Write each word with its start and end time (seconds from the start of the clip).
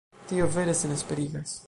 Tio 0.29 0.47
vere 0.55 0.73
senesperigas. 0.81 1.57